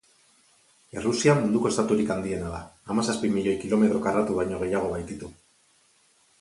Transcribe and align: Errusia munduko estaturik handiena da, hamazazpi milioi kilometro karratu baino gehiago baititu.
Errusia 1.01 1.35
munduko 1.39 1.71
estaturik 1.73 2.15
handiena 2.15 2.49
da, 2.55 2.63
hamazazpi 2.95 3.33
milioi 3.37 3.55
kilometro 3.67 4.03
karratu 4.09 4.41
baino 4.41 4.63
gehiago 4.67 4.93
baititu. 4.99 5.35